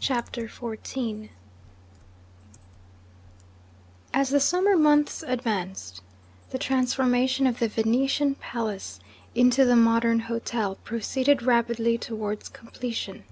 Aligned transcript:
CHAPTER 0.00 0.48
XIV 0.48 1.30
As 4.12 4.28
the 4.28 4.38
summer 4.38 4.76
months 4.76 5.24
advanced, 5.26 6.02
the 6.50 6.58
transformation 6.58 7.46
of 7.46 7.58
the 7.58 7.68
Venetian 7.68 8.34
palace 8.34 9.00
into 9.34 9.64
the 9.64 9.76
modern 9.76 10.20
hotel 10.20 10.74
proceeded 10.84 11.42
rapidly 11.42 11.96
towards 11.96 12.50
completion. 12.50 13.24